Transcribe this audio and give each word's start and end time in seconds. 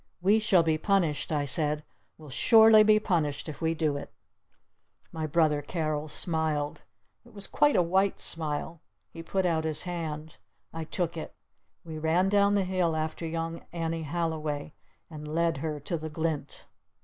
"We 0.19 0.39
shall 0.39 0.63
be 0.63 0.79
punished!" 0.79 1.31
I 1.31 1.45
said. 1.45 1.83
"We'll 2.17 2.31
surely 2.31 2.81
be 2.81 2.99
punished 2.99 3.47
if 3.47 3.61
we 3.61 3.75
do 3.75 3.97
it!" 3.97 4.11
My 5.11 5.27
brother 5.27 5.61
Carol 5.61 6.07
smiled. 6.07 6.81
It 7.23 7.35
was 7.35 7.45
quite 7.45 7.75
a 7.75 7.83
white 7.83 8.19
smile. 8.19 8.81
He 9.11 9.21
put 9.21 9.45
out 9.45 9.63
his 9.63 9.83
hand. 9.83 10.37
I 10.73 10.85
took 10.85 11.17
it. 11.17 11.35
We 11.83 11.99
ran 11.99 12.29
down 12.29 12.55
the 12.55 12.63
hill 12.65 12.95
after 12.95 13.27
young 13.27 13.63
Annie 13.71 14.01
Halliway! 14.01 14.73
And 15.11 15.27
led 15.35 15.57
her 15.57 15.79
to 15.81 15.99
the 15.99 16.09
glint! 16.09 16.65